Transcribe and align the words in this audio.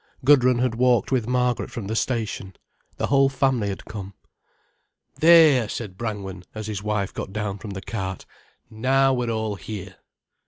Gudrun 0.25 0.57
had 0.57 0.73
walked 0.73 1.11
with 1.11 1.27
Margaret 1.27 1.69
from 1.69 1.85
the 1.85 1.95
station. 1.95 2.55
The 2.97 3.05
whole 3.05 3.29
family 3.29 3.69
had 3.69 3.85
come. 3.85 4.15
"There!" 5.19 5.69
said 5.69 5.95
Brangwen, 5.95 6.43
as 6.55 6.65
his 6.65 6.81
wife 6.81 7.13
got 7.13 7.31
down 7.31 7.59
from 7.59 7.69
the 7.69 7.81
cart: 7.81 8.25
"Now 8.67 9.13
we're 9.13 9.29
all 9.29 9.57
here." 9.57 9.97